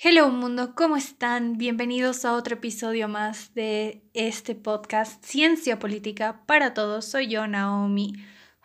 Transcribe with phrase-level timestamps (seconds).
[0.00, 1.58] Hello mundo, ¿cómo están?
[1.58, 7.04] Bienvenidos a otro episodio más de este podcast Ciencia Política para Todos.
[7.04, 8.12] Soy yo, Naomi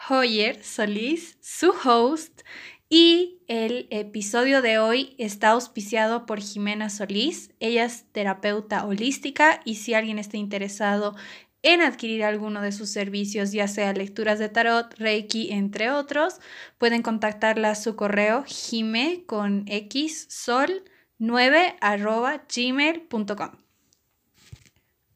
[0.08, 2.42] Hoyer Solís, su host,
[2.88, 7.50] y el episodio de hoy está auspiciado por Jimena Solís.
[7.60, 11.16] Ella es terapeuta holística y si alguien está interesado
[11.64, 16.36] en adquirir alguno de sus servicios, ya sea lecturas de tarot, reiki, entre otros,
[16.78, 20.84] pueden contactarla a su correo jime con x sol
[21.26, 21.78] 9
[22.54, 23.52] gmail.com.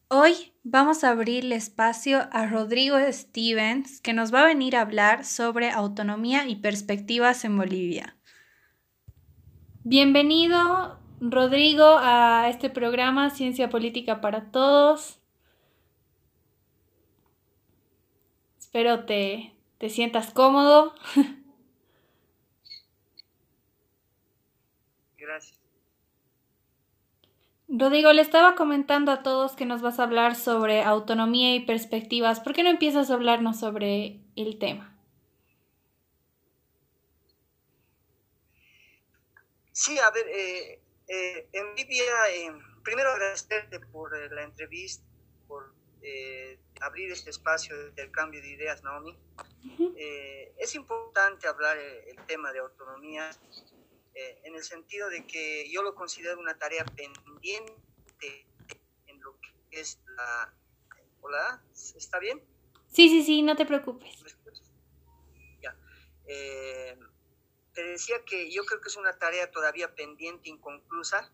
[0.08, 5.26] Hoy vamos a abrirle espacio a Rodrigo Stevens, que nos va a venir a hablar
[5.26, 8.16] sobre autonomía y perspectivas en Bolivia.
[9.84, 15.20] Bienvenido, Rodrigo, a este programa Ciencia Política para Todos.
[18.58, 20.96] Espero te, te sientas cómodo.
[27.70, 32.40] Rodrigo, le estaba comentando a todos que nos vas a hablar sobre autonomía y perspectivas.
[32.40, 34.98] ¿Por qué no empiezas a hablarnos sobre el tema?
[39.74, 42.52] Sí, a ver, eh, eh, en Libia, eh,
[42.84, 45.06] primero agradecerte por la entrevista,
[45.48, 45.76] por
[46.80, 49.20] abrir este espacio de intercambio de ideas, Naomi.
[50.58, 53.30] es importante hablar el tema de autonomía
[54.18, 58.48] eh, en el sentido de que yo lo considero una tarea pendiente
[59.06, 60.52] en lo que es la...
[61.22, 61.62] Hola,
[61.96, 62.42] ¿está bien?
[62.88, 64.18] Sí, sí, sí, no te preocupes.
[65.62, 65.78] Ya.
[66.26, 66.98] Eh,
[67.74, 71.32] te decía que yo creo que es una tarea todavía pendiente, inconclusa,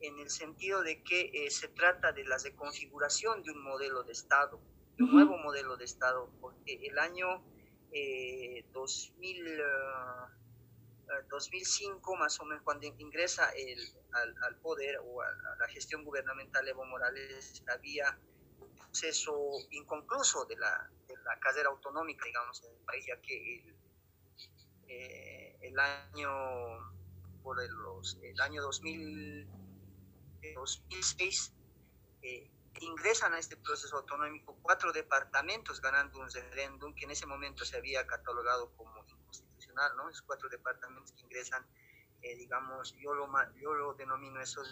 [0.00, 4.12] en el sentido de que eh, se trata de la reconfiguración de un modelo de
[4.12, 4.60] Estado,
[4.98, 7.42] de un nuevo modelo de Estado, porque el año
[8.74, 9.62] 2000...
[11.28, 13.78] 2005, más o menos, cuando ingresa el,
[14.12, 18.18] al, poder o a, la gestión gubernamental Evo Morales, había
[18.60, 19.34] un proceso
[19.70, 21.14] inconcluso de la, de
[21.62, 23.76] la autonómica, digamos, en el país, ya que el,
[24.88, 26.28] eh, el año,
[27.42, 29.48] por el, los, el año 2000,
[30.54, 31.52] 2006,
[32.22, 37.64] eh, ingresan a este proceso autonómico cuatro departamentos ganando un referéndum que en ese momento
[37.64, 38.97] se había catalogado como
[39.96, 40.08] ¿no?
[40.08, 41.64] Esos cuatro departamentos que ingresan,
[42.22, 44.62] eh, digamos, yo lo, yo lo denomino eso,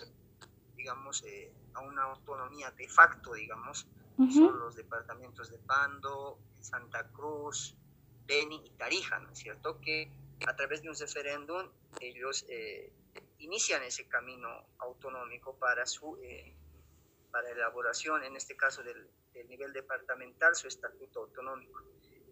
[0.75, 7.77] digamos, eh, a una autonomía de facto, digamos, son los departamentos de Pando, Santa Cruz,
[8.27, 9.78] Beni y Tarija, ¿no es cierto?
[9.81, 10.11] Que
[10.47, 11.69] a través de un referéndum
[12.00, 12.91] ellos eh,
[13.39, 16.19] inician ese camino autonómico para su
[17.31, 21.83] para elaboración, en este caso del, del nivel departamental, su estatuto autonómico.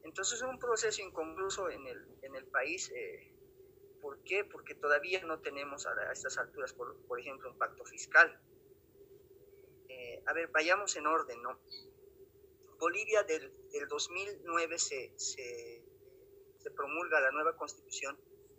[0.04, 2.92] Entonces es un proceso inconcluso en el, en el país.
[2.94, 3.32] Eh,
[4.03, 4.44] ¿Por qué?
[4.44, 8.38] Porque todavía no tenemos a, estas alturas, por, por, ejemplo, un pacto fiscal.
[9.88, 11.59] Eh, a ver, vayamos en orden, ¿no?
[12.78, 15.82] Bolivia del, del 2009 se, se,
[16.59, 18.19] se, promulga la nueva constitución,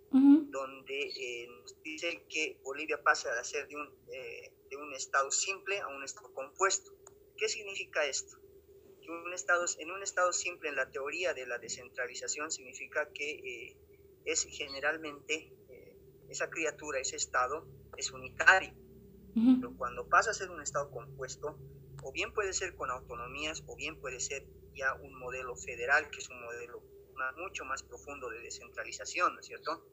[0.10, 5.80] donde eh, nos dice que Bolivia pasa a ser de un, de un estado simple
[5.80, 6.92] a un estado compuesto.
[7.38, 8.38] ¿Qué significa esto?
[9.10, 13.78] Un estado, en un estado simple, en la teoría de la descentralización, significa que eh,
[14.26, 15.98] es generalmente eh,
[16.30, 17.66] esa criatura, ese estado,
[17.98, 18.74] es unitario.
[19.60, 21.60] Pero cuando pasa a ser un estado compuesto,
[22.02, 26.20] o bien puede ser con autonomías, o bien puede ser ya un modelo federal, que
[26.20, 26.82] es un modelo
[27.36, 29.86] mucho más profundo de descentralización, ¿no es cierto?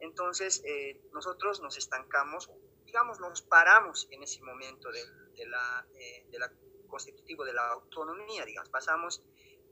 [0.00, 2.50] Entonces, eh, nosotros nos estancamos,
[2.86, 5.04] digamos, nos paramos en ese momento de,
[5.36, 5.86] de la,
[6.30, 6.50] de la
[6.88, 9.22] constitutivo de la autonomía, digamos, pasamos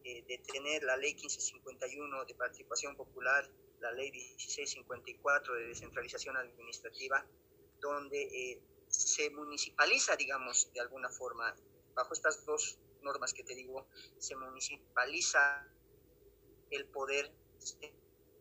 [0.04, 3.50] eh, de tener la ley 1551 de participación popular,
[3.80, 7.26] la ley 1654 de descentralización administrativa,
[7.80, 11.54] donde eh, se municipaliza, digamos, de alguna forma,
[11.94, 13.88] bajo estas dos normas que te digo,
[14.18, 15.66] se municipaliza
[16.70, 17.32] el poder,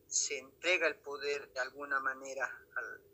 [0.06, 2.48] se, entrega el poder de alguna manera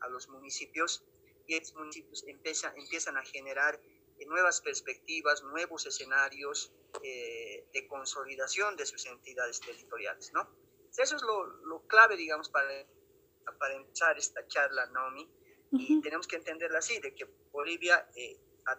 [0.00, 1.05] a, los municipios
[1.47, 3.81] y estos municipios empieza, empiezan a generar
[4.26, 6.72] nuevas perspectivas, nuevos escenarios
[7.02, 10.48] eh, de consolidación de sus entidades territoriales, ¿no?
[10.96, 12.69] Eso es lo, lo clave, digamos, para,
[13.58, 15.28] para empezar esta charla, Naomi,
[15.72, 18.72] y tenemos que entenderla así, de que Bolivia, eh, a,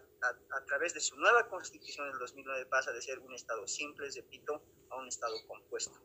[0.55, 4.61] a, través de su nueva constitución del 2009, pasa de ser un Estado simple, repito,
[4.91, 5.99] a un Estado compuesto.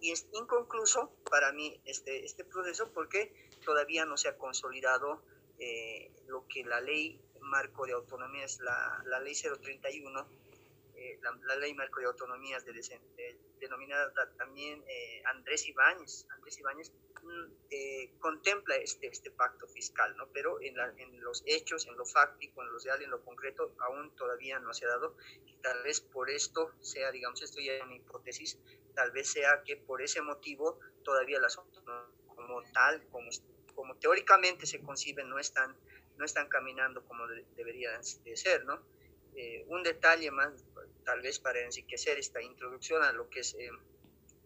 [0.00, 5.22] Y es inconcluso para mí este, este proceso porque todavía no se ha consolidado
[5.58, 10.28] eh, lo que la ley marco de autonomía es la, la ley 031,
[10.96, 12.64] eh, la, ley marco de autonomías
[13.60, 16.26] denominada también eh, Andrés Ibáñez.
[16.30, 16.92] Andrés Ibáñez
[17.22, 20.28] mm, eh, contempla este, este pacto fiscal, ¿no?
[20.32, 24.14] pero en, en, los hechos, en lo fáctico, en lo real, en lo concreto, aún
[24.16, 25.16] todavía no se ha dado.
[25.46, 28.58] Y tal vez por esto sea, digamos, esto ya es una hipótesis,
[28.94, 33.30] tal vez sea que por ese motivo todavía las autonomías como tal, como,
[33.74, 35.76] como teóricamente se conciben, no están,
[36.18, 37.26] no están caminando como
[37.56, 38.82] deberían de ser, ¿no?
[39.40, 40.64] Eh, un detalle más,
[41.04, 43.70] tal vez para enriquecer esta introducción a lo que es eh,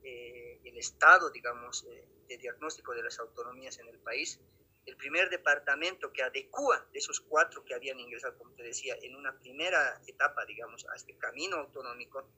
[0.04, 1.86] eh, el estado, digamos,
[2.28, 4.38] de diagnóstico de las autonomías en el país.
[4.84, 9.16] El primer departamento que adecua de esos cuatro que habían ingresado, como te decía, en
[9.16, 12.28] una primera etapa, digamos, a este camino autonómico,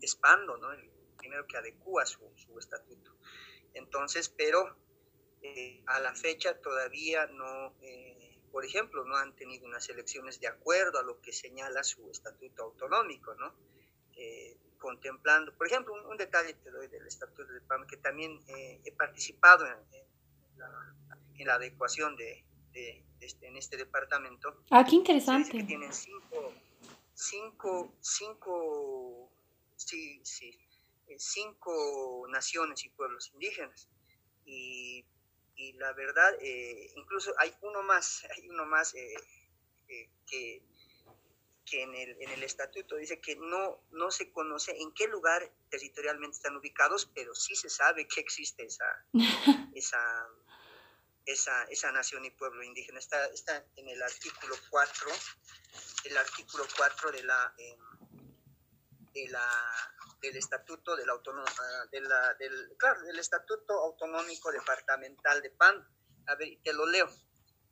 [0.00, 0.72] es Pando, ¿no?
[0.72, 0.88] El
[1.18, 3.16] primero que adecua su, su estatuto.
[3.74, 4.76] Entonces, pero
[5.86, 7.74] a la fecha todavía no
[8.52, 12.64] por ejemplo, no han tenido unas elecciones de acuerdo a lo que señala su estatuto
[12.64, 13.54] autonómico, ¿no?
[14.14, 18.80] Eh, contemplando, por ejemplo, un, detalle te doy del estatuto de PAM, que también eh,
[18.84, 22.44] he participado en, la, adecuación de,
[23.20, 24.62] este, en este departamento.
[24.70, 25.50] Ah, qué interesante.
[25.50, 26.52] que tienen cinco,
[27.14, 29.32] cinco, cinco,
[29.76, 30.58] sí, sí,
[31.08, 33.88] eh, cinco naciones y pueblos indígenas.
[34.44, 35.04] Y
[35.56, 39.14] y la verdad, eh, incluso hay uno más, hay uno más eh,
[39.88, 40.62] eh, que,
[41.64, 45.50] que en, el, en el estatuto dice que no, no se conoce en qué lugar
[45.70, 49.06] territorialmente están ubicados, pero sí se sabe que existe esa,
[49.74, 50.28] esa,
[51.26, 52.98] esa, esa nación y pueblo indígena.
[52.98, 55.08] Está, está en el artículo 4,
[56.04, 57.54] el artículo 4 de la,
[59.14, 65.50] de la del estatuto del, ah, de la, del, claro, del estatuto autonómico departamental de
[65.50, 65.86] PAN.
[66.28, 67.08] A ver, te lo leo.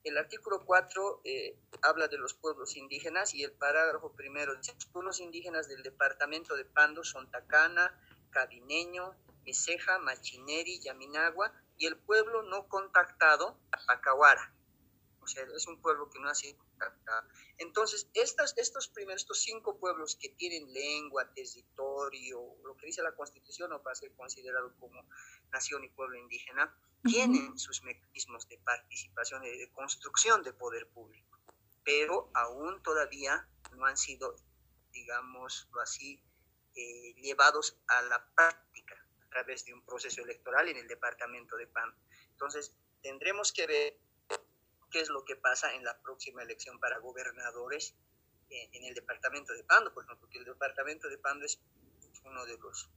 [0.03, 4.87] El artículo 4 eh, habla de los pueblos indígenas y el parágrafo primero dice, los
[4.87, 7.95] pueblos indígenas del departamento de Pando son Tacana,
[8.31, 9.15] Cabineño,
[9.45, 13.59] Eseja, Machineri, Yaminagua y el pueblo no contactado,
[13.89, 14.55] Acahuara.
[15.21, 16.59] O sea, es un pueblo que no ha sido
[17.59, 23.15] entonces, estas, estos primeros, estos cinco pueblos que tienen lengua, territorio, lo que dice la
[23.15, 25.05] Constitución, o para ser considerado como
[25.53, 26.75] nación y pueblo indígena,
[27.05, 31.39] tienen sus mecanismos de participación y de construcción de poder público,
[31.85, 34.37] pero aún todavía no han sido,
[34.93, 36.23] digamos así,
[36.77, 38.95] eh, llevados a la práctica
[39.27, 41.95] a través de un proceso electoral en el departamento de PAN.
[42.33, 43.99] Entonces, tendremos que ver
[44.91, 47.95] qué es lo que pasa en la próxima elección para gobernadores
[48.51, 51.61] en, el departamento de Pando, por ejemplo, porque el departamento de Pando es
[52.25, 52.91] uno de los,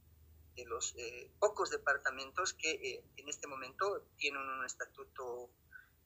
[0.56, 5.50] de los eh, pocos departamentos que eh, en este momento tienen un estatuto,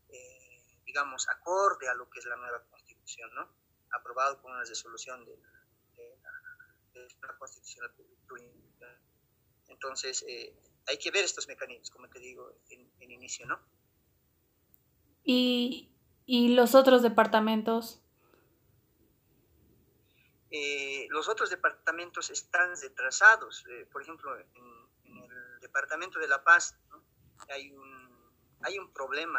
[0.08, 3.49] eh, digamos, acorde a lo que es la nueva constitución, ¿no?
[3.91, 5.38] Aprobado con una resolución de,
[7.20, 7.91] la, constitución
[9.69, 10.25] Entonces,
[10.87, 13.61] hay que ver estos mecanismos, como te digo en, en inicio, ¿no?
[15.31, 15.93] ¿Y,
[16.25, 18.01] y los otros departamentos?
[20.51, 23.63] Eh, los otros departamentos están retrasados.
[23.69, 24.47] Eh, por ejemplo, en,
[25.05, 26.79] el departamento de La Paz
[27.51, 28.33] hay, un,
[28.63, 29.39] hay un problema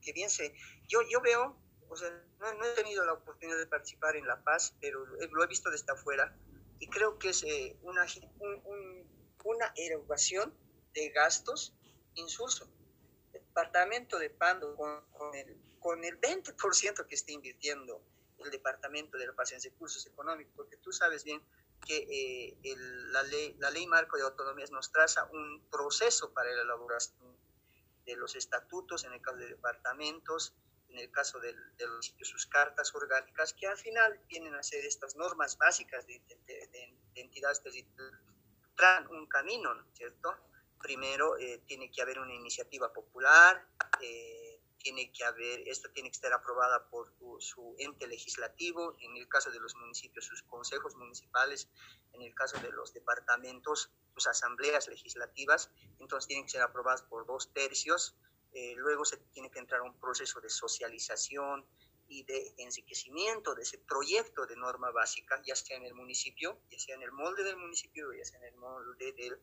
[0.00, 0.56] que bien se...
[0.88, 1.56] Yo, yo veo,
[1.88, 2.10] o sea,
[2.40, 5.92] no, he tenido la oportunidad de participar en La Paz, pero lo he visto desde
[5.92, 6.36] afuera
[6.80, 8.04] y creo que es eh, una,
[9.44, 10.52] una erogación
[10.94, 11.76] de gastos
[12.16, 12.68] insulso
[13.52, 18.02] departamento de Pando con, el, con el 20% que está invirtiendo
[18.38, 21.40] el departamento de la paz en recursos económicos, porque tú sabes bien
[21.86, 22.76] que eh,
[23.12, 27.36] la, ley, la ley marco de autonomías nos traza un proceso para la elaboración
[28.06, 30.54] de los estatutos, en el caso de departamentos,
[30.88, 35.14] en el caso de, de, sus cartas orgánicas, que al final vienen a ser estas
[35.16, 37.62] normas básicas de, de, de entidades
[38.76, 40.34] traen un camino, ¿no es cierto?
[40.82, 43.66] Primero eh, tiene que haber una iniciativa popular,
[44.00, 49.28] eh, tiene que haber, esta tiene que estar aprobada por su ente legislativo, en el
[49.28, 51.68] caso de los municipios, sus consejos municipales,
[52.12, 55.70] en el caso de los departamentos, sus asambleas legislativas,
[56.00, 58.16] entonces tienen que ser aprobadas por dos tercios,
[58.52, 61.64] eh, luego se tiene que entrar a un proceso de socialización
[62.08, 66.78] y de enriquecimiento de ese proyecto de norma básica, ya sea en el municipio, ya
[66.78, 69.40] sea en el molde del municipio, ya sea en el molde del...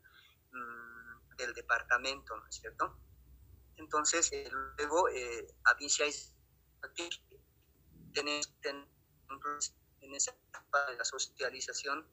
[0.51, 0.98] Mm,
[1.39, 2.99] del departamento, ¿no es cierto?
[3.77, 5.75] Entonces, eh, luego, eh, a
[8.13, 8.53] tenés,
[10.01, 12.07] en esa etapa de la socialización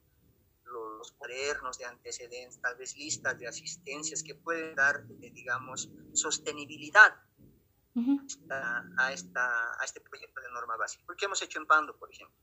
[0.65, 7.15] los cuadernos de antecedentes, tal vez listas de asistencias que pueden dar, eh, digamos, sostenibilidad
[8.99, 11.05] a, esta, a este proyecto de norma básica.
[11.07, 12.37] ¿Por qué hemos hecho en Pando, por ejemplo?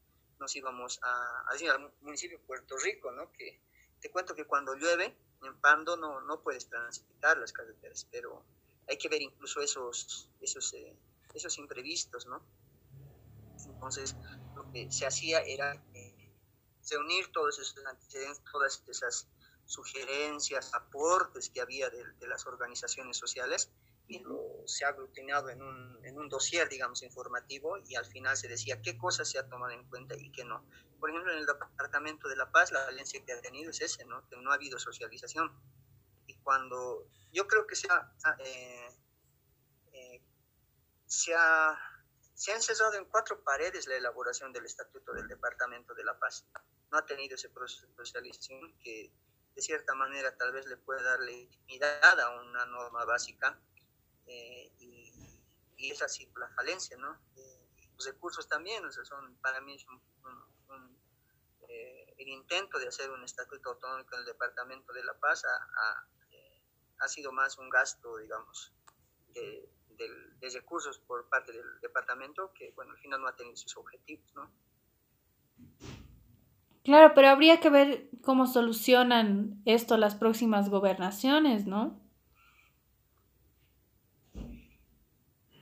[0.43, 3.31] nos íbamos a, al municipio de Puerto Rico, ¿no?
[3.31, 3.61] Que
[4.01, 8.43] te cuento que cuando llueve en Pando no, no puedes transitar las carreteras, pero
[8.87, 10.97] hay que ver incluso esos, esos, eh,
[11.33, 12.43] esos imprevistos, ¿no?
[13.65, 14.15] Entonces,
[14.55, 16.33] lo que se hacía era eh,
[16.89, 19.27] reunir todos esos antecedentes, todas esas
[19.65, 23.71] sugerencias, aportes que había de, las organizaciones sociales
[24.07, 24.21] y
[24.65, 28.81] se ha aglutinado en un, en un dossier, digamos, informativo y al final se decía
[28.81, 30.65] qué cosas se ha tomado en cuenta y qué no.
[31.03, 34.05] Por ejemplo, en el Departamento de La Paz, la valencia que ha tenido es ese,
[34.05, 34.25] ¿no?
[34.29, 35.51] Que no ha habido socialización.
[36.27, 38.87] Y cuando yo creo que se ha, eh,
[39.91, 40.21] eh,
[41.05, 41.77] se ha,
[42.33, 46.47] se ha encerrado en cuatro paredes la elaboración del Estatuto del Departamento de La Paz.
[46.89, 49.11] No ha tenido ese proceso de socialización que
[49.55, 53.59] de cierta manera tal vez le puede dar legitimidad a una norma básica
[54.25, 55.11] eh, y,
[55.75, 57.19] y, es así la falencia, ¿no?
[57.35, 60.01] Eh, los recursos también, o sea, son para mí un,
[61.73, 66.07] eh, el intento de hacer un estatuto autonómico en el Departamento de La Paz ha,
[67.03, 68.73] ha sido más un gasto, digamos,
[69.33, 73.75] de, de, recursos por parte del departamento que, bueno, al final no ha tenido sus
[73.77, 74.51] objetivos, ¿no?
[76.83, 82.01] Claro, pero habría que ver cómo solucionan esto las próximas gobernaciones, ¿no?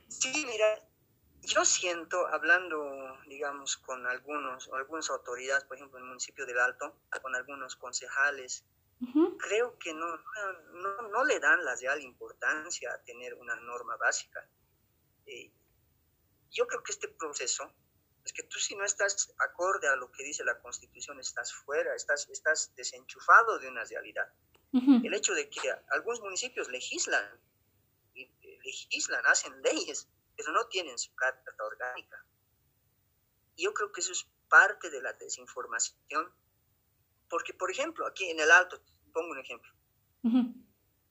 [0.08, 0.88] Sí, mira,
[1.52, 6.58] yo siento, hablando, digamos, con algunos, o algunas autoridades, por ejemplo, en el municipio del
[6.58, 8.64] Alto, con algunos concejales,
[9.38, 10.06] creo que no,
[10.74, 14.48] no, no, le dan la real importancia a tener una norma básica.
[15.26, 15.50] Eh,
[16.50, 17.72] yo creo que este proceso,
[18.24, 21.94] es que tú si no estás acorde a lo que dice la Constitución, estás fuera,
[21.96, 24.32] estás, estás desenchufado de una realidad.
[24.72, 27.38] El hecho de que algunos municipios legislan
[28.64, 32.24] legislan, hacen leyes, pero no tienen su carta orgánica.
[33.56, 36.32] Y yo creo que eso es parte de la desinformación,
[37.28, 39.72] porque, por ejemplo, aquí en el Alto, pongo un ejemplo,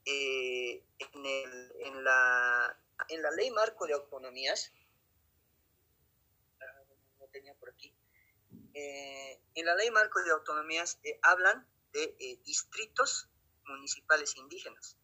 [0.06, 4.72] eh, en, el, en, la, en la ley marco de autonomías,
[6.60, 6.84] ah,
[7.20, 7.94] no tenía por aquí,
[8.74, 13.30] eh, en la ley marco de autonomías eh, hablan de distritos
[13.66, 14.98] municipales indígenas.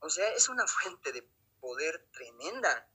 [0.00, 1.28] O sea, es una fuente de
[1.60, 2.88] poder tremenda.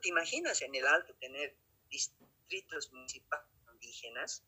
[0.00, 1.56] ¿Te imaginas en el Alto tener
[1.88, 4.44] distritos municipales indígenas?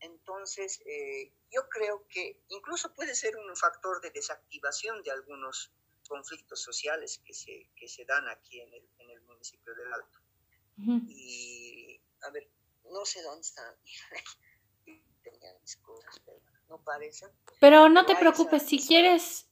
[0.00, 5.72] Entonces, eh, yo creo que incluso puede ser un factor de desactivación de algunos
[6.06, 10.18] conflictos sociales que se, que se dan aquí en el, en el municipio del Alto.
[11.08, 12.50] Y, a ver,
[12.90, 13.74] no sé dónde están.
[15.22, 17.30] Tenía mis cosas, pero no parecen.
[17.60, 19.48] Pero no te preocupes, si quieres...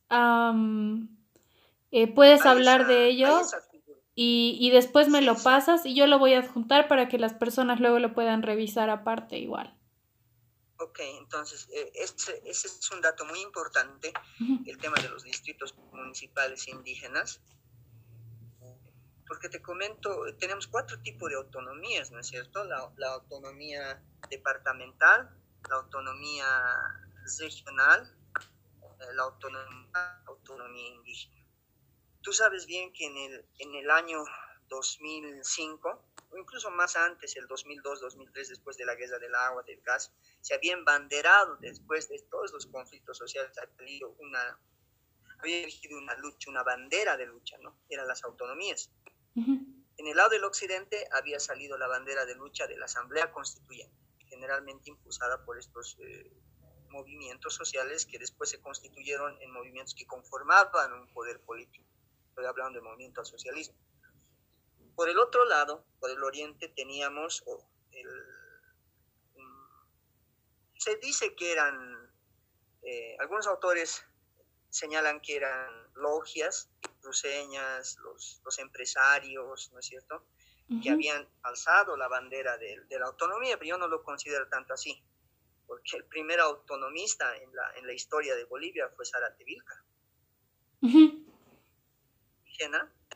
[1.93, 3.43] Eh, puedes hablar de ello
[4.15, 7.35] y, y, después me lo pasas y yo lo voy a adjuntar para que las
[7.35, 9.79] personas luego lo puedan revisar aparte igual.
[10.79, 14.13] Ok, entonces eh, ese, ese, es un dato muy importante,
[14.67, 17.41] el tema de los distritos municipales indígenas,
[19.29, 22.65] porque te comento, tenemos cuatro tipos de autonomías, ¿no es cierto?
[22.65, 25.31] La, la autonomía departamental,
[25.69, 26.47] la autonomía
[27.39, 28.17] regional,
[28.83, 31.42] eh, la autonomía, autonomía indígena.
[32.23, 34.25] Tú sabes bien que en el, en el año
[34.69, 39.81] 2005, o incluso más antes, el 2002, 2003, después de la guerra del agua, del
[39.83, 44.59] gas, se había embanderado después de todos los conflictos sociales, había una,
[45.41, 47.77] había una lucha, una bandera de lucha, ¿no?
[47.89, 48.91] Eran las autonomías.
[49.35, 53.97] En el lado del occidente había salido la bandera de lucha de la Asamblea Constituyente,
[54.29, 56.33] generalmente impulsada por estos eh,
[56.89, 61.92] movimientos sociales que después se constituyeron en movimientos que conformaban un poder político
[62.33, 63.77] estoy hablando del movimiento al socialismo.
[64.95, 67.45] Por el otro lado, por el oriente, teníamos
[67.93, 68.09] el,
[70.79, 72.11] se dice que eran,
[72.83, 74.05] eh, algunos autores
[74.71, 76.71] señalan que eran logias,
[77.03, 80.27] cruceñas, los, los empresarios, ¿no es cierto?,
[80.83, 84.73] que habían alzado la bandera de, de, la autonomía, pero yo no lo considero tanto
[84.73, 85.05] así,
[85.67, 89.85] porque el primer autonomista en la, en la historia de Bolivia fue Zárate Vilca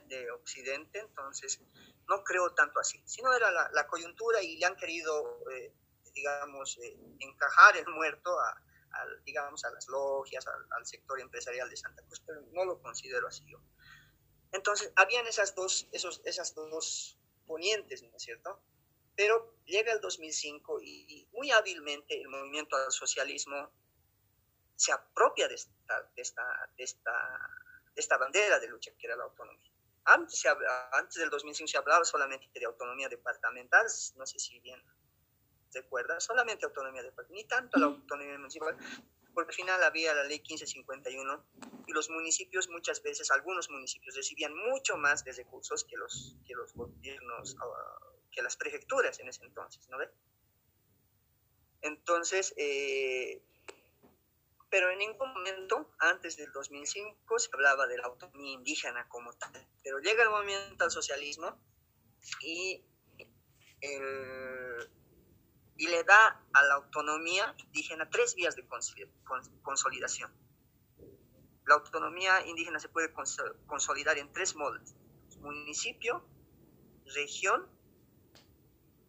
[0.08, 1.60] de Occidente, entonces
[2.08, 5.72] no creo tanto así, sino era la, coyuntura y le han querido, eh,
[6.14, 8.62] digamos, eh, encajar el muerto a,
[9.24, 13.44] digamos, a las logias, al, sector empresarial de Santa Cruz, pero no lo considero así
[13.48, 13.60] yo.
[14.52, 18.62] Entonces, habían esas dos, esos, esas dos ponientes, ¿no es cierto?
[19.16, 23.70] Pero llega el 2005 y, muy hábilmente el movimiento al socialismo
[24.76, 27.12] se apropia de esta, de esta, de esta
[27.96, 29.72] esta bandera de lucha que era la autonomía.
[30.04, 30.44] Antes,
[30.92, 34.80] antes del 2005 se hablaba solamente de autonomía departamental, no sé si bien
[35.72, 38.76] recuerda, solamente autonomía de ni tanto la autonomía municipal,
[39.34, 41.44] porque al final había la ley 1551
[41.86, 46.54] y los municipios muchas veces, algunos municipios recibían mucho más de recursos que los, que
[46.54, 47.98] los gobiernos, ah,
[48.30, 50.08] que las prefecturas en ese entonces, ¿no ve?
[51.82, 53.42] Entonces, eh,
[54.70, 59.52] pero en ningún momento antes del 2005 se hablaba de la autonomía indígena como tal.
[59.82, 61.58] Pero llega el movimiento al socialismo
[62.40, 62.84] y,
[65.76, 68.66] y le da a la autonomía indígena tres vías de
[69.62, 70.32] consolidación.
[71.66, 73.12] La autonomía indígena se puede
[73.66, 74.94] consolidar en tres modos,
[75.40, 76.24] municipio,
[77.14, 77.68] región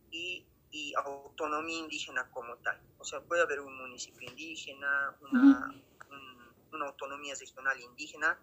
[0.10, 2.80] y y autonomía indígena como tal.
[3.08, 5.82] O sea, puede haber un municipio indígena, una,
[6.74, 8.38] una autonomía regional indígena,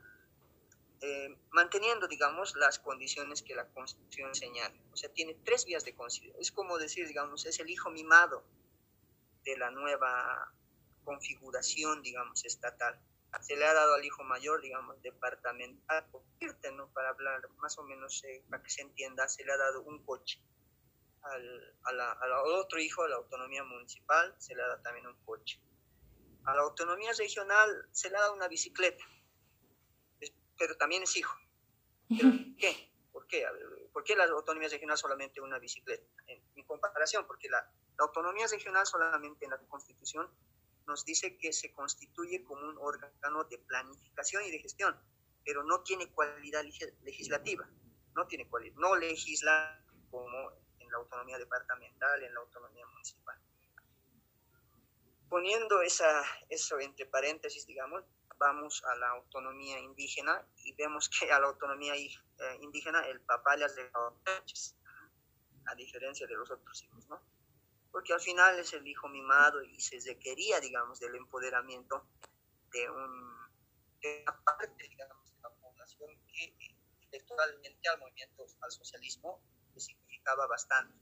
[1.03, 4.75] eh, manteniendo, digamos, las condiciones que la Constitución señala.
[4.91, 6.41] O sea, tiene tres vías de consideración.
[6.41, 8.43] Es como decir, digamos, es el hijo mimado
[9.45, 10.51] de la nueva
[11.05, 12.99] configuración, digamos, estatal.
[13.43, 16.07] Se le ha dado al hijo mayor, digamos, departamental,
[16.75, 16.89] ¿no?
[16.95, 20.03] para hablar más o menos, eh, para que se entienda, se le ha dado un
[20.07, 20.41] coche
[21.25, 25.61] al, a otro hijo de la autonomía municipal se le da también un coche.
[26.45, 29.05] A la autonomía regional se le da una bicicleta,
[30.59, 31.35] pero también es hijo.
[32.09, 32.93] ¿Por qué?
[33.13, 33.47] ¿Por qué?
[33.93, 36.05] ¿Por qué la autonomía regional solamente una bicicleta?
[36.27, 40.29] En, comparación, porque la, la, autonomía regional solamente en la Constitución
[40.87, 44.99] nos dice que se constituye como un órgano de planificación y de gestión,
[45.45, 46.65] pero no tiene cualidad
[47.03, 47.69] legislativa,
[48.15, 50.64] no tiene cualidad, no legisla como
[50.95, 53.37] la autonomía departamental, en la autonomía municipal.
[55.29, 58.05] Poniendo esa, eso entre paréntesis, digamos,
[58.39, 63.57] vamos a la autonomía indígena y vemos que a la autonomía eh, indígena el papá
[63.57, 64.21] le ha dejado
[65.67, 67.21] a diferencia de los otros hijos, ¿no?
[67.91, 72.07] Porque al final es el hijo mimado y se requería, digamos, del empoderamiento
[72.73, 73.37] de, un,
[74.01, 76.57] de una parte, digamos, de la población que
[77.11, 79.41] electoralmente al movimiento, al socialismo,
[80.49, 80.95] bastante,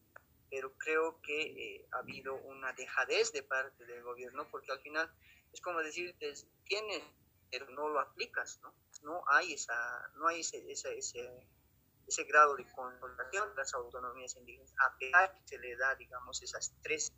[0.50, 5.10] pero creo que eh, ha habido una dejadez de parte del gobierno porque al final
[5.52, 6.16] es como decir,
[6.64, 7.02] tienes,
[7.50, 8.74] pero no lo aplicas, ¿no?
[9.02, 9.74] No hay, esa,
[10.16, 15.48] no hay ese, ese, ese, grado de consolidación de las autonomías indígenas, a pesar que
[15.48, 17.12] se le da, digamos, esas tres,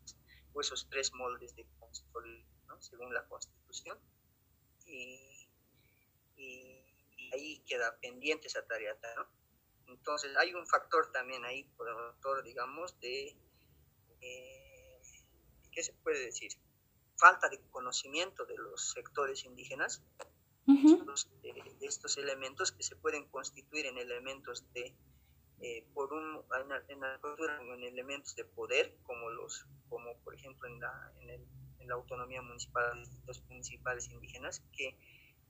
[0.52, 1.66] o esos tres moldes de
[2.66, 2.82] ¿no?
[2.82, 3.98] según la Constitución.
[4.86, 5.48] Y,
[6.36, 6.84] y,
[7.16, 9.28] y, ahí queda pendiente esa tarea, ¿no?
[9.88, 13.36] Entonces hay un factor también ahí, factor, digamos, de,
[14.20, 15.00] eh,
[15.70, 16.52] ¿qué se puede decir?
[17.16, 20.02] Falta de conocimiento de los sectores indígenas,
[20.66, 24.94] de, estos elementos que se pueden constituir en elementos de,
[25.60, 26.42] eh, por un,
[26.88, 31.30] en, la cultura, en elementos de poder, como, los, como por ejemplo en la, en,
[31.30, 31.46] el,
[31.78, 34.98] en la autonomía municipal, los municipales indígenas, que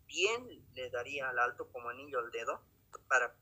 [0.06, 2.62] bien le daría al alto como anillo al dedo
[3.08, 3.34] para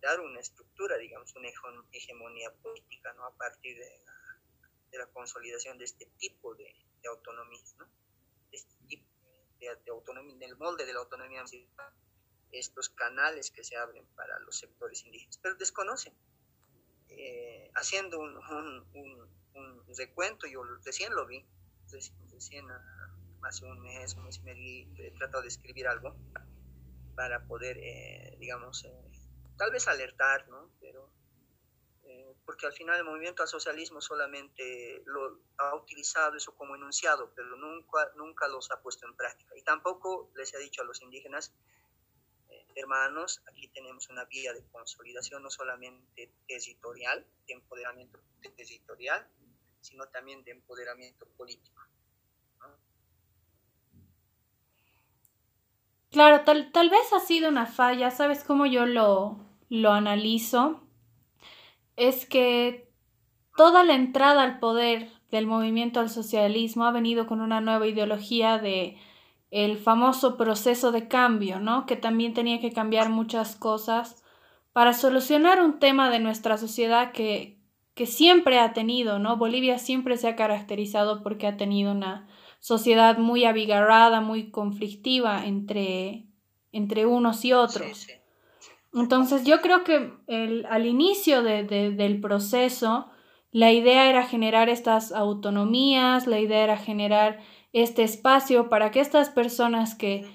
[0.00, 1.48] dar una estructura, digamos, una
[1.92, 3.24] hegemonía política, ¿no?
[3.24, 6.74] A partir de la, consolidación de este tipo de,
[7.08, 7.86] autonomía, ¿no?
[8.50, 9.06] Este tipo
[9.58, 11.44] de, autonomía, en el molde de la autonomía
[12.52, 16.12] estos canales que se abren para los sectores indígenas, pero desconocen.
[17.08, 18.36] Eh, haciendo un,
[18.94, 19.30] un,
[19.96, 21.44] recuento, yo recién lo vi,
[22.32, 22.66] recién,
[23.42, 26.16] hace un mes, un mes medio, he tratado de escribir algo
[27.16, 29.09] para poder, eh, digamos, eh,
[29.60, 30.70] tal vez alertar, ¿no?
[30.80, 31.10] Pero,
[32.04, 37.30] eh, porque al final el movimiento al socialismo solamente lo ha utilizado eso como enunciado,
[37.36, 39.54] pero nunca, nunca los ha puesto en práctica.
[39.54, 41.52] Y tampoco les ha dicho a los indígenas,
[42.48, 48.18] eh, hermanos, aquí tenemos una vía de consolidación no solamente territorial, de empoderamiento
[48.56, 49.28] territorial,
[49.82, 51.82] sino también de empoderamiento político.
[56.10, 60.82] Claro, tal, tal vez ha sido una falla, ¿sabes cómo yo lo, lo analizo,
[61.96, 62.92] es que
[63.56, 68.58] toda la entrada al poder del movimiento al socialismo ha venido con una nueva ideología
[68.58, 68.98] de
[69.50, 71.86] el famoso proceso de cambio, ¿no?
[71.86, 74.22] Que también tenía que cambiar muchas cosas
[74.72, 77.58] para solucionar un tema de nuestra sociedad que,
[77.94, 79.36] que siempre ha tenido, ¿no?
[79.36, 82.28] Bolivia siempre se ha caracterizado porque ha tenido una
[82.60, 86.26] sociedad muy abigarrada, muy conflictiva entre,
[86.72, 88.06] entre unos y otros.
[88.92, 93.08] Entonces yo creo que el, al inicio de, del proceso
[93.52, 97.40] la idea era generar estas autonomías, la idea era generar
[97.72, 100.26] este espacio para que estas personas que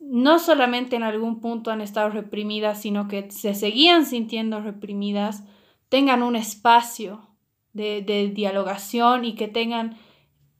[0.00, 5.44] no solamente en algún punto han estado reprimidas, sino que se seguían sintiendo reprimidas,
[5.88, 7.28] tengan un espacio
[7.72, 9.98] de, dialogación y que tengan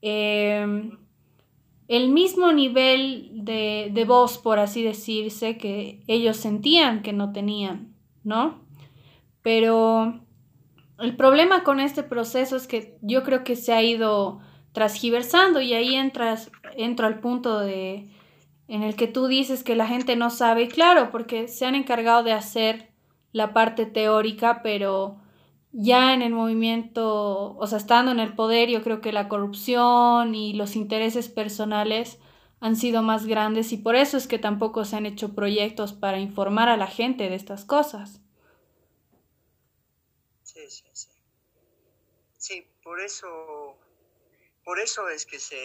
[0.01, 1.04] em,
[1.87, 7.95] el mismo nivel de, de voz, por así decirse, que ellos sentían que no tenían,
[8.23, 8.61] ¿no?
[9.41, 10.21] Pero
[10.99, 14.39] el problema con este proceso es que yo creo que se ha ido
[14.71, 18.09] transgiversando y ahí entras, entro al punto de
[18.67, 22.23] en el que tú dices que la gente no sabe, claro, porque se han encargado
[22.23, 22.89] de hacer
[23.31, 25.17] la parte teórica, pero
[25.77, 30.35] ya en el movimiento, o sea, estando en el poder, yo creo que la corrupción
[30.35, 32.19] y los intereses personales
[32.61, 36.19] han sido más grandes y por eso es que tampoco se han hecho proyectos para
[36.19, 38.21] informar a la gente de estas cosas.
[40.43, 41.09] Sí, sí, sí.
[42.37, 43.77] Sí, por eso,
[44.63, 45.57] por eso es que se,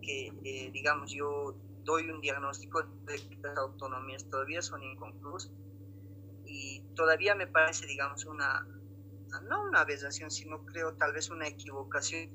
[0.00, 5.52] que, digamos, yo doy un diagnóstico de que las autonomías todavía son inconclusas
[6.44, 8.66] y todavía me parece, digamos, una,
[9.40, 12.30] no una aberración, sino creo tal vez una equivocación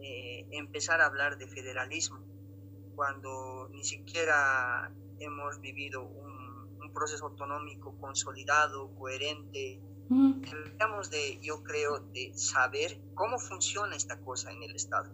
[0.00, 2.20] eh, empezar a hablar de federalismo
[2.94, 9.80] cuando ni siquiera hemos vivido un, un proceso autonómico consolidado, coherente.
[10.08, 15.10] Deberíamos de, yo creo, de saber cómo funciona esta cosa en el Estado.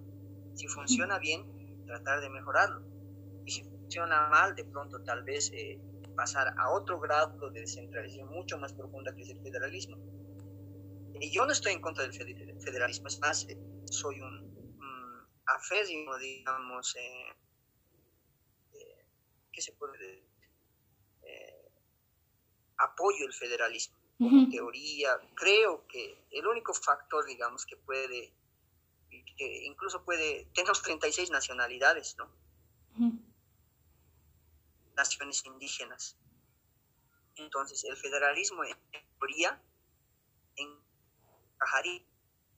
[0.55, 1.44] Si funciona bien,
[1.85, 2.83] tratar de mejorarlo.
[3.44, 5.79] Y si funciona mal, de pronto tal vez eh,
[6.16, 9.96] pasar a otro grado de descentralización mucho más profunda que es el federalismo.
[11.20, 12.12] Y yo no estoy en contra del
[12.61, 13.59] federalismo, es más, eh,
[13.90, 14.35] soy un,
[14.79, 17.37] un aférrimo, digamos, eh,
[18.74, 19.07] eh,
[19.52, 20.26] ¿qué se puede decir?
[22.79, 25.18] apoyo el federalismo como teoría.
[25.35, 28.35] Creo que el único factor, digamos, que puede,
[29.11, 32.31] que incluso puede, tenemos 36 nacionalidades, ¿no?
[34.94, 36.18] naciones indígenas.
[37.37, 38.76] Entonces, el federalismo en
[39.18, 39.61] teoría
[41.57, 42.03] encajaría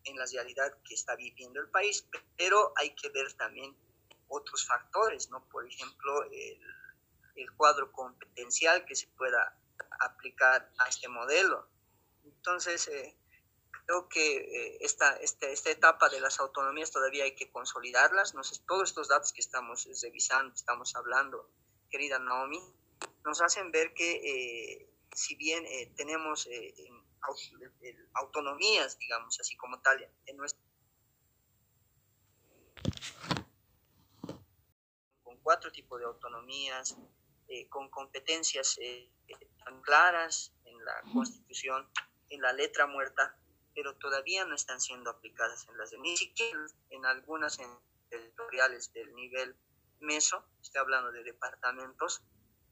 [0.05, 2.07] en la realidad que está viviendo el país,
[2.37, 3.77] pero hay que ver también
[4.29, 5.49] otros factores, ¿no?
[5.49, 6.61] Por ejemplo, el,
[7.37, 9.59] el cuadro competencial que se pueda
[10.01, 11.69] aplicar a este modelo.
[12.25, 13.17] Entonces, eh,
[13.87, 18.35] creo que eh, esta, este, esta, etapa de las autonomías todavía hay que consolidarlas.
[18.35, 21.51] No sé, todos estos datos que estamos revisando, estamos hablando,
[21.91, 22.61] querida Naomi,
[23.25, 26.75] nos hacen ver que eh, si bien eh, tenemos eh,
[28.15, 30.63] autonomías, digamos, así como tal, en nuestro
[35.23, 36.97] con cuatro tipos de autonomías,
[37.71, 38.79] con competencias
[39.65, 41.89] tan claras en la Constitución,
[42.31, 43.39] en la letra muerta,
[43.75, 47.59] pero todavía no están siendo aplicadas en las ni siquiera en algunas
[48.09, 49.57] territoriales del nivel
[50.01, 52.23] meso, estoy hablando de departamentos,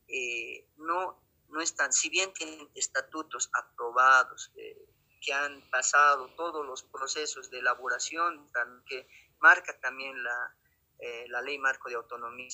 [0.09, 4.89] eh, no, no están, si bien tienen estatutos aprobados, eh,
[5.21, 8.51] que han pasado todos los procesos de elaboración,
[8.87, 9.09] que
[9.41, 10.57] marca también la,
[10.99, 12.49] eh, la ley marco de autonomía,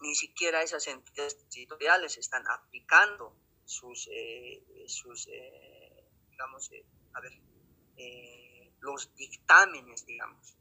[0.00, 4.08] ni siquiera esas entidades territoriales están aplicando sus,
[4.86, 5.28] sus
[6.28, 6.70] digamos,
[7.14, 7.32] a ver,
[8.80, 10.56] los dictámenes, digamos.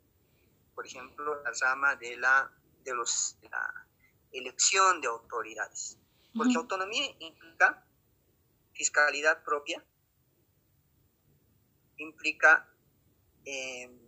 [0.76, 2.52] Por ejemplo, la rama de la
[2.84, 3.88] de, los, la
[4.32, 5.98] elección de autoridades.
[6.36, 7.86] Porque autonomía implica
[8.74, 9.84] fiscalidad propia,
[11.98, 12.68] implica
[13.46, 14.00] em,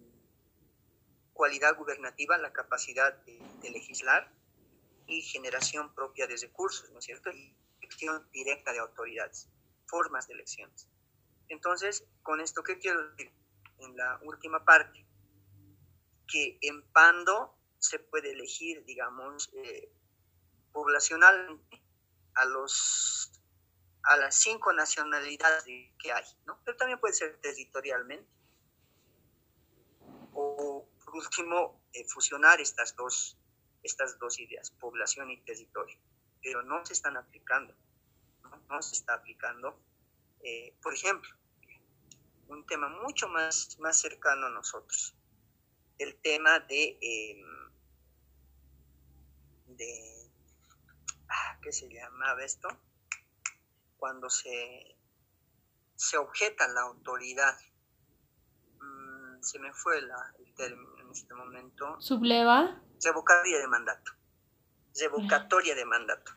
[1.33, 4.31] cualidad gubernativa, la capacidad de, legislar
[5.07, 7.31] y generación propia de recursos, ¿no es cierto?
[7.31, 9.49] Y elección directa de autoridades,
[9.85, 10.87] formas de elecciones.
[11.49, 13.31] Entonces, con esto, ¿qué quiero decir?
[13.79, 15.05] En la última parte,
[16.27, 19.91] que en Pando se puede elegir, digamos, eh,
[20.71, 21.83] poblacionalmente
[22.35, 23.31] a, los,
[24.03, 26.59] a las cinco nacionalidades que hay, ¿no?
[26.63, 28.29] Pero también puede ser territorialmente.
[30.33, 33.37] O, por último, eh, fusionar estas dos,
[33.83, 35.97] estas dos ideas, población y territorio.
[36.41, 37.75] Pero no se están aplicando,
[38.69, 39.79] no, se está aplicando.
[40.41, 41.29] Eh, por ejemplo,
[42.47, 45.15] un tema mucho más, más cercano a nosotros,
[45.97, 47.63] el tema de em,
[51.61, 52.67] ¿qué se llamaba esto?
[53.97, 54.97] Cuando se,
[55.95, 57.55] se objeta la autoridad.
[58.79, 61.99] Mm, se me fue la, el término en este momento.
[62.01, 62.81] ¿Subleva?
[63.03, 64.11] Revocatoria de mandato.
[64.99, 66.31] Revocatoria de mandato.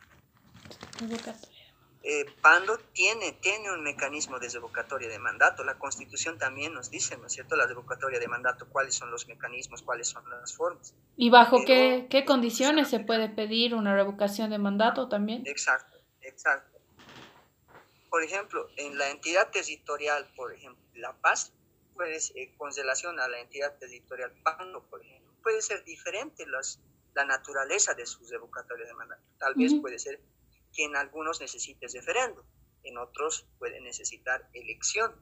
[0.99, 1.56] Revocatoria.
[2.09, 5.65] Eh, Pando tiene, tiene un mecanismo de revocatoria de mandato.
[5.65, 9.27] La Constitución también nos dice, ¿no es cierto?, la revocatoria de mandato, cuáles son los
[9.27, 10.95] mecanismos, cuáles son las formas.
[11.17, 15.43] ¿Y bajo qué, qué condiciones se puede pedir una revocación de mandato también?
[15.47, 16.79] Exacto, exacto.
[18.09, 21.53] Por ejemplo, en la entidad territorial, por ejemplo, La Paz,
[21.97, 27.25] puedes, eh, con relación a la entidad territorial pando, por ejemplo, puede ser diferente la
[27.25, 29.23] naturaleza de sus revocatorias de mandato.
[29.39, 30.21] Tal vez puede ser
[30.77, 32.45] que en algunos necesites referendo,
[32.83, 35.13] en otros puede necesitar elección,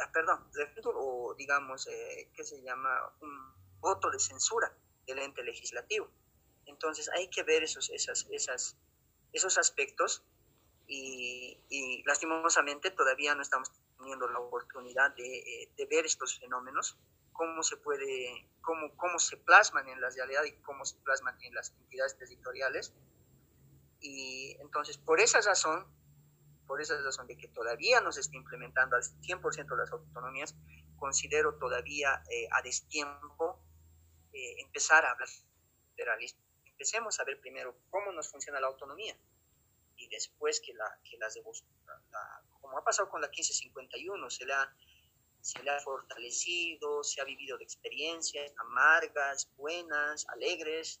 [0.00, 0.48] ah, perdón,
[0.94, 2.90] o digamos, eh, ¿qué se llama?
[3.20, 4.74] Un voto de censura
[5.06, 6.10] del ente legislativo.
[6.66, 8.78] Entonces hay que ver esos, esas, esas,
[9.32, 10.24] esos aspectos
[10.86, 16.98] y, y lastimosamente todavía no estamos teniendo la oportunidad de, eh, de, ver estos fenómenos,
[17.32, 21.54] cómo se puede, cómo, cómo se plasman en la realidad y cómo se plasman en
[21.54, 22.94] las entidades territoriales.
[24.06, 25.86] Y entonces, por esa razón,
[26.66, 30.54] por esa razón de que todavía no se está implementando al 100% las autonomías,
[30.98, 33.64] considero todavía eh, a destiempo
[34.34, 35.28] eh, empezar a hablar
[35.96, 36.44] federalismo.
[36.66, 39.16] Empecemos a ver primero cómo nos funciona la autonomía
[39.96, 41.36] y después que, la, que las
[41.86, 44.76] la, como ha pasado con la 1551, se le, ha,
[45.40, 51.00] se le ha fortalecido, se ha vivido de experiencias amargas, buenas, alegres,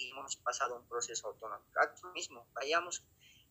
[0.00, 1.80] y hemos pasado un proceso autonómico.
[1.80, 3.04] Aquí mismo, vayamos,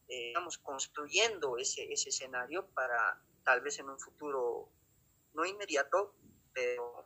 [0.07, 4.69] eh, vamos construyendo ese, ese escenario para tal vez en un futuro
[5.33, 6.15] no inmediato,
[6.53, 7.05] pero,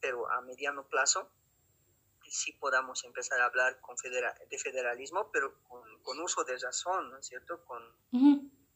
[0.00, 1.30] pero a mediano plazo,
[2.30, 7.18] sí podamos empezar a hablar con de federalismo, pero con, con, uso de razón, ¿no
[7.18, 7.64] es cierto?
[7.64, 7.82] Con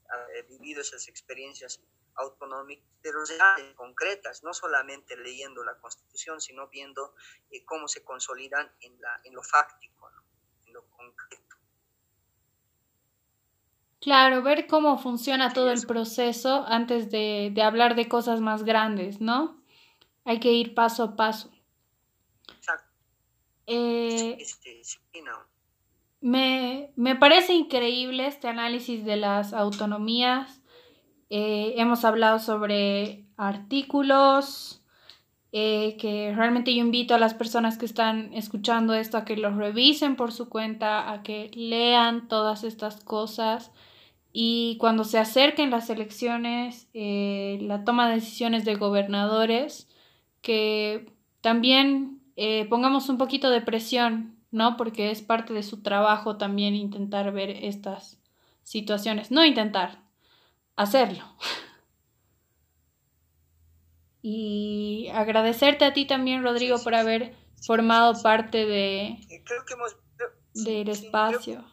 [0.08, 1.80] haber vivido esas experiencias
[2.16, 7.14] autonómicas, pero reales, concretas, no solamente leyendo la Constitución, sino viendo
[7.50, 10.22] eh, cómo se consolidan en, la, en lo fáctico, ¿no?
[10.66, 11.56] en lo concreto.
[14.00, 19.20] Claro, ver cómo funciona todo el proceso antes de, de hablar de cosas más grandes,
[19.20, 19.62] ¿no?
[20.24, 21.52] Hay que ir paso a paso.
[23.66, 24.82] Eh, este,
[26.20, 30.61] me, me, parece increíble este análisis de las autonomías.
[31.34, 34.82] Eh, hemos hablado sobre artículos,
[35.50, 39.56] eh, que realmente yo invito a las personas que están escuchando esto a que los
[39.56, 43.72] revisen por su cuenta, a que lean todas estas cosas
[44.30, 49.88] y cuando se acerquen las elecciones, la toma de decisiones de gobernadores,
[50.42, 54.76] que también eh, pongamos un poquito de presión, ¿no?
[54.76, 58.18] Porque es parte de su trabajo también intentar ver estas
[58.62, 59.30] situaciones.
[59.30, 60.01] No intentar,
[60.82, 61.24] hacerlo.
[64.22, 67.34] Y agradecerte a ti también, Rodrigo, por haber
[67.66, 69.18] formado parte de,
[70.54, 71.64] del espacio.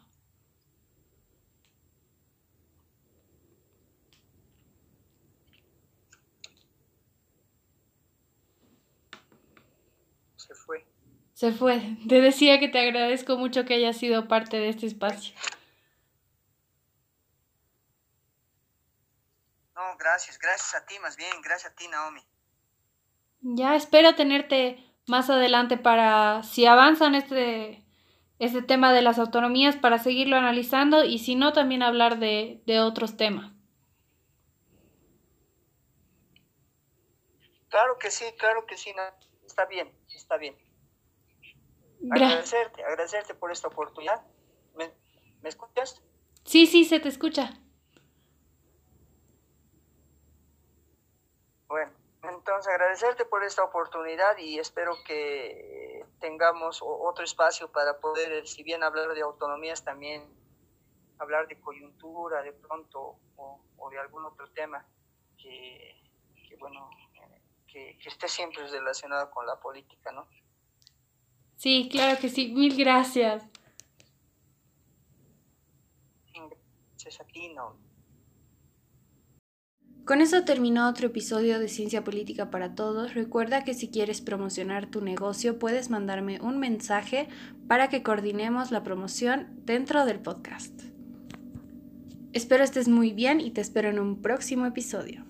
[11.40, 11.96] Se fue.
[12.06, 15.34] Te decía que te agradezco mucho que hayas sido parte de este espacio.
[19.80, 22.20] No, gracias, gracias a ti, más bien, gracias a ti, Naomi.
[23.40, 27.82] Ya espero tenerte más adelante para, si avanzan este,
[28.38, 32.80] este tema de las autonomías, para seguirlo analizando y si no, también hablar de, de
[32.80, 33.52] otros temas.
[37.70, 38.92] Claro que sí, claro que sí,
[39.46, 40.58] está bien, está bien
[42.10, 44.22] agradecerte, agradecerte por esta oportunidad.
[44.74, 44.92] ¿Me,
[45.42, 46.02] ¿Me, escuchas?
[46.44, 47.60] Sí, sí, se te escucha.
[51.68, 51.92] Bueno,
[52.40, 58.82] entonces agradecerte por esta oportunidad y espero que tengamos otro espacio para poder, si bien
[58.82, 60.26] hablar de autonomías, también
[61.18, 64.86] hablar de coyuntura de pronto o, o de algún otro tema
[65.36, 66.02] que,
[66.48, 66.88] que bueno,
[67.66, 70.26] que, que esté siempre relacionado con la política, ¿no?
[71.56, 72.52] Sí, claro que sí.
[72.52, 73.46] Mil gracias.
[80.04, 83.14] Con eso terminó otro episodio de Ciencia Política para Todos.
[83.14, 87.28] Recuerda que si quieres promocionar tu negocio puedes mandarme un mensaje
[87.68, 90.72] para que coordinemos la promoción dentro del podcast.
[92.32, 95.29] Espero estés muy bien y te espero en un próximo episodio.